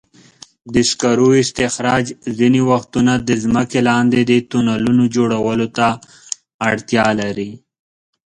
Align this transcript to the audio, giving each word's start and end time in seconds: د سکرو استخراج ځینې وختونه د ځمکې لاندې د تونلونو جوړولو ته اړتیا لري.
د 0.73 0.75
سکرو 0.89 1.29
استخراج 1.43 2.05
ځینې 2.37 2.61
وختونه 2.71 3.13
د 3.27 3.29
ځمکې 3.43 3.79
لاندې 3.89 4.19
د 4.25 4.31
تونلونو 4.51 5.03
جوړولو 5.15 5.67
ته 5.77 5.87
اړتیا 6.69 7.07
لري. 7.21 7.51